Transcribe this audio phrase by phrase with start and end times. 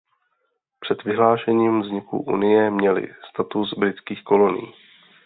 [0.79, 4.73] Před vyhlášením vzniku unie měly status britských kolonií.